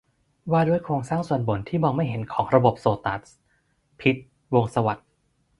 [0.51, 3.31] ว่าด้วยโครงสร้างส่วนบนที่มองไม่เห็นของระบบโซตัส-
[3.99, 5.07] พิชญ์ พงษ์สวัสดิ์